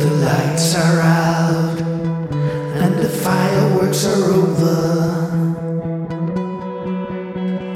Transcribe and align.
The 0.00 0.10
lights 0.12 0.74
are 0.76 1.00
out 1.00 1.78
and 2.82 2.94
the 2.98 3.08
fireworks 3.08 4.06
are 4.06 4.24
over. 4.32 4.78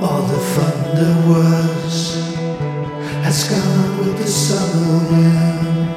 All 0.00 0.22
the 0.22 0.40
fun 0.54 0.76
there 0.96 1.20
was 1.28 1.94
has 3.24 3.46
gone 3.50 3.98
with 3.98 4.16
the 4.16 4.26
summer 4.26 4.98
wind. 5.10 5.88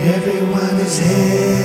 Everyone 0.00 0.76
is 0.80 0.98
here. 0.98 1.63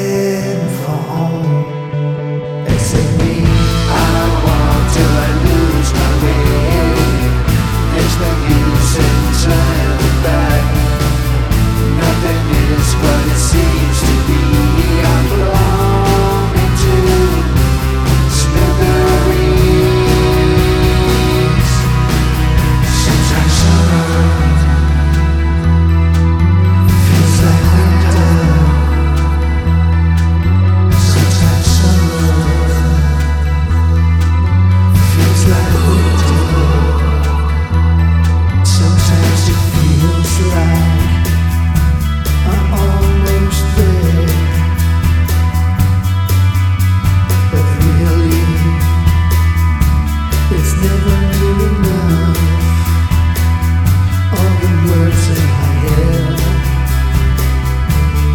words 54.99 55.27
in 55.29 55.35
my 55.35 55.71
head. 55.83 56.39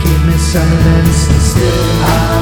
Give 0.03 0.21
me 0.27 0.37
silence 0.53 1.29
and 1.33 1.43
still 1.43 2.34